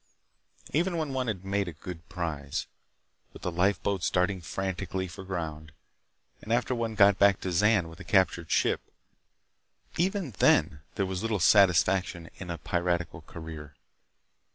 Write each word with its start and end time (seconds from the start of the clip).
Even 0.73 0.97
when 0.97 1.13
one 1.13 1.27
had 1.27 1.45
made 1.45 1.67
a 1.67 1.73
good 1.73 2.09
prize—with 2.09 3.43
the 3.43 3.51
lifeboats 3.51 4.09
darting 4.09 4.41
frantically 4.41 5.07
for 5.07 5.23
ground—and 5.23 6.51
after 6.51 6.73
one 6.73 6.95
got 6.95 7.19
back 7.19 7.39
to 7.39 7.51
Zan 7.51 7.87
with 7.87 7.99
a 7.99 8.03
captured 8.03 8.49
ship, 8.49 8.81
even 9.97 10.31
then 10.39 10.79
there 10.95 11.05
was 11.05 11.21
little 11.21 11.39
satisfaction 11.39 12.31
in 12.37 12.49
a 12.49 12.57
piratical 12.57 13.21
career. 13.21 13.75